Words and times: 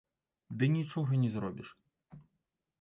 Ды 0.61 0.69
нічога 0.77 1.21
не 1.25 1.29
зробіш. 1.37 1.69